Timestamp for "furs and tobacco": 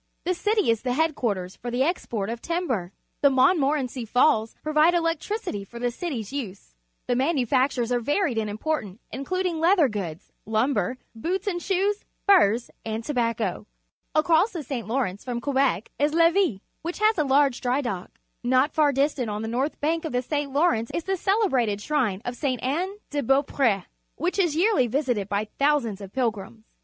12.25-13.67